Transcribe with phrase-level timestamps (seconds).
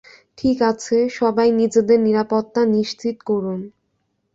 [0.37, 3.59] ঠিক আছে, সবাই নিজেদের নিরাপত্তা নিশ্চিত করুন।